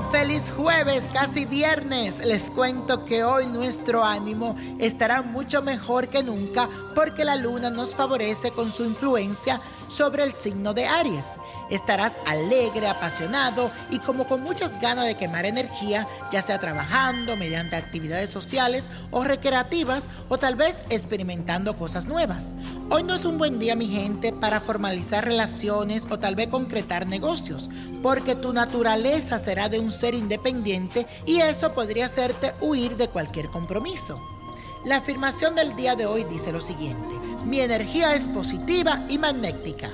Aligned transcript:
Feliz 0.00 0.50
jueves, 0.56 1.04
casi 1.12 1.44
viernes. 1.44 2.18
Les 2.24 2.42
cuento 2.44 3.04
que 3.04 3.24
hoy 3.24 3.46
nuestro 3.46 4.02
ánimo 4.02 4.56
estará 4.78 5.20
mucho 5.20 5.60
mejor 5.60 6.08
que 6.08 6.22
nunca 6.22 6.66
porque 6.94 7.26
la 7.26 7.36
luna 7.36 7.68
nos 7.68 7.94
favorece 7.94 8.52
con 8.52 8.72
su 8.72 8.84
influencia 8.84 9.60
sobre 9.88 10.22
el 10.22 10.32
signo 10.32 10.72
de 10.72 10.86
Aries. 10.86 11.26
Estarás 11.72 12.12
alegre, 12.26 12.86
apasionado 12.86 13.70
y 13.90 13.98
como 13.98 14.28
con 14.28 14.42
muchas 14.42 14.78
ganas 14.78 15.06
de 15.06 15.16
quemar 15.16 15.46
energía, 15.46 16.06
ya 16.30 16.42
sea 16.42 16.60
trabajando 16.60 17.34
mediante 17.34 17.76
actividades 17.76 18.28
sociales 18.28 18.84
o 19.10 19.24
recreativas 19.24 20.04
o 20.28 20.36
tal 20.36 20.54
vez 20.54 20.76
experimentando 20.90 21.78
cosas 21.78 22.04
nuevas. 22.04 22.48
Hoy 22.90 23.04
no 23.04 23.14
es 23.14 23.24
un 23.24 23.38
buen 23.38 23.58
día, 23.58 23.74
mi 23.74 23.86
gente, 23.86 24.34
para 24.34 24.60
formalizar 24.60 25.24
relaciones 25.24 26.02
o 26.10 26.18
tal 26.18 26.34
vez 26.34 26.48
concretar 26.48 27.06
negocios, 27.06 27.70
porque 28.02 28.34
tu 28.34 28.52
naturaleza 28.52 29.38
será 29.38 29.70
de 29.70 29.80
un 29.80 29.92
ser 29.92 30.14
independiente 30.14 31.06
y 31.24 31.38
eso 31.38 31.72
podría 31.72 32.04
hacerte 32.04 32.52
huir 32.60 32.98
de 32.98 33.08
cualquier 33.08 33.46
compromiso. 33.46 34.20
La 34.84 34.96
afirmación 34.96 35.54
del 35.54 35.74
día 35.74 35.96
de 35.96 36.04
hoy 36.04 36.24
dice 36.24 36.52
lo 36.52 36.60
siguiente, 36.60 37.14
mi 37.46 37.60
energía 37.60 38.14
es 38.14 38.28
positiva 38.28 39.06
y 39.08 39.16
magnética. 39.16 39.88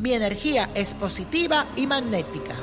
Mi 0.00 0.14
energía 0.14 0.70
es 0.74 0.94
positiva 0.94 1.66
y 1.76 1.86
magnética. 1.86 2.54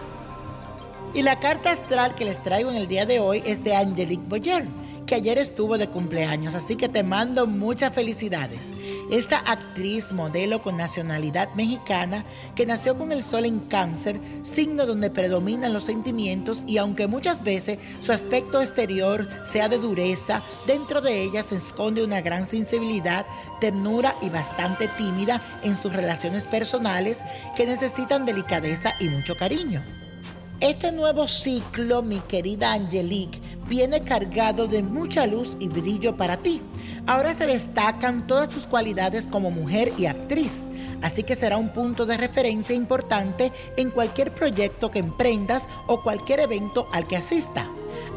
Y 1.14 1.22
la 1.22 1.40
carta 1.40 1.70
astral 1.70 2.16
que 2.16 2.26
les 2.26 2.42
traigo 2.42 2.72
en 2.72 2.78
el 2.78 2.88
día 2.88 3.06
de 3.06 3.20
hoy 3.20 3.44
es 3.46 3.64
de 3.64 3.76
Angelique 3.76 4.24
Boyer, 4.28 4.66
que 5.08 5.16
ayer 5.16 5.40
estuvo 5.40 5.80
de 5.80 5.88
cumpleaños, 5.88 6.54
así 6.54 6.76
que 6.76 6.90
te 6.90 7.02
mando 7.02 7.48
muchas 7.48 7.94
felicidades. 7.94 8.70
Esta 9.10 9.40
actriz 9.40 10.12
modelo 10.12 10.62
con 10.62 10.76
nacionalidad 10.76 11.52
mexicana 11.56 12.26
que 12.56 12.66
nació 12.66 12.98
con 12.98 13.14
el 13.14 13.24
sol 13.24 13.46
en 13.46 13.62
cáncer, 13.62 14.20
signo 14.42 14.86
donde 14.86 15.10
predominan 15.10 15.74
los 15.74 15.86
sentimientos 15.86 16.64
y 16.68 16.78
aunque 16.78 17.08
muchas 17.08 17.42
veces 17.44 17.80
su 18.02 18.12
aspecto 18.12 18.62
exterior 18.62 19.28
sea 19.46 19.70
de 19.70 19.78
dureza, 19.78 20.44
dentro 20.68 21.00
de 21.00 21.24
ella 21.24 21.42
se 21.42 21.56
esconde 21.56 22.04
una 22.04 22.22
gran 22.22 22.46
sensibilidad, 22.46 23.26
ternura 23.62 24.16
y 24.22 24.30
bastante 24.30 24.90
tímida 24.90 25.42
en 25.64 25.78
sus 25.78 25.94
relaciones 25.94 26.46
personales 26.46 27.20
que 27.56 27.66
necesitan 27.66 28.26
delicadeza 28.26 28.94
y 29.00 29.08
mucho 29.08 29.36
cariño. 29.36 29.84
Este 30.60 30.92
nuevo 30.92 31.28
ciclo, 31.28 32.02
mi 32.02 32.20
querida 32.20 32.74
Angelique, 32.74 33.40
viene 33.68 34.02
cargado 34.02 34.68
de 34.68 34.84
mucha 34.84 35.26
luz 35.26 35.56
y 35.60 35.70
brillo 35.70 36.16
para 36.16 36.38
ti. 36.38 36.62
Ahora 37.06 37.34
se 37.34 37.48
destacan 37.48 38.28
todas 38.28 38.52
sus 38.52 38.68
cualidades 38.68 39.28
como 39.28 39.52
mujer 39.52 39.94
y 39.98 40.08
actriz, 40.08 40.64
así 41.02 41.24
que 41.24 41.36
será 41.36 41.58
un 41.58 41.70
punto 41.70 42.06
de 42.06 42.18
referencia 42.18 42.76
importante 42.76 43.52
en 43.78 43.92
cualquier 43.92 44.34
proyecto 44.34 44.92
que 44.92 45.00
emprendas 45.00 45.64
o 45.88 46.02
cualquier 46.02 46.42
evento 46.42 46.88
al 46.92 47.08
que 47.08 47.18
asista. 47.18 47.70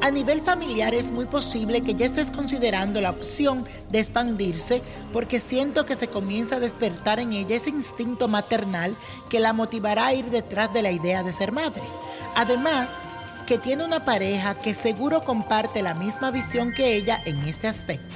A 0.02 0.10
nivel 0.10 0.40
familiar 0.40 0.94
es 0.94 1.10
muy 1.10 1.26
posible 1.26 1.82
que 1.82 1.94
ya 1.94 2.06
estés 2.06 2.30
considerando 2.30 3.02
la 3.02 3.10
opción 3.10 3.66
de 3.90 4.00
expandirse 4.00 4.82
porque 5.12 5.38
siento 5.38 5.84
que 5.84 5.94
se 5.94 6.08
comienza 6.08 6.56
a 6.56 6.60
despertar 6.60 7.20
en 7.20 7.34
ella 7.34 7.56
ese 7.56 7.68
instinto 7.68 8.26
maternal 8.26 8.96
que 9.28 9.40
la 9.40 9.52
motivará 9.52 10.06
a 10.06 10.14
ir 10.14 10.30
detrás 10.30 10.72
de 10.72 10.80
la 10.82 10.90
idea 10.90 11.22
de 11.22 11.32
ser 11.32 11.52
madre. 11.52 11.82
Además, 12.34 12.88
que 13.50 13.58
tiene 13.58 13.84
una 13.84 14.04
pareja 14.04 14.54
que 14.54 14.74
seguro 14.74 15.24
comparte 15.24 15.82
la 15.82 15.92
misma 15.92 16.30
visión 16.30 16.72
que 16.72 16.94
ella 16.94 17.20
en 17.26 17.36
este 17.48 17.66
aspecto. 17.66 18.14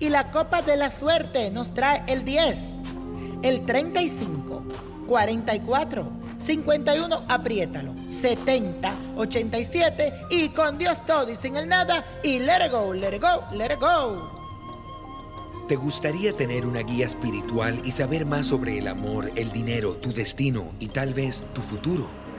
Y 0.00 0.08
la 0.08 0.32
copa 0.32 0.62
de 0.62 0.76
la 0.76 0.90
suerte 0.90 1.48
nos 1.52 1.72
trae 1.72 2.02
el 2.08 2.24
10, 2.24 2.58
el 3.44 3.64
35, 3.64 4.64
44, 5.06 6.10
51, 6.38 7.24
apriétalo, 7.28 7.94
70, 8.08 8.92
87 9.14 10.12
y 10.30 10.48
con 10.48 10.76
Dios 10.76 11.06
todo 11.06 11.30
y 11.30 11.36
sin 11.36 11.56
el 11.56 11.68
nada 11.68 12.04
y 12.24 12.40
let 12.40 12.66
it 12.66 12.72
go, 12.72 12.92
let 12.92 13.14
it 13.14 13.22
go, 13.22 13.44
let 13.56 13.72
it 13.72 13.78
go. 13.78 14.28
¿Te 15.68 15.76
gustaría 15.76 16.32
tener 16.32 16.66
una 16.66 16.80
guía 16.80 17.06
espiritual 17.06 17.80
y 17.84 17.92
saber 17.92 18.26
más 18.26 18.46
sobre 18.46 18.76
el 18.76 18.88
amor, 18.88 19.30
el 19.36 19.52
dinero, 19.52 19.94
tu 19.98 20.12
destino 20.12 20.72
y 20.80 20.88
tal 20.88 21.14
vez 21.14 21.44
tu 21.54 21.60
futuro? 21.60 22.10